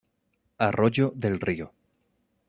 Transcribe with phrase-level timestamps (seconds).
[0.57, 1.73] Arroyo del Río.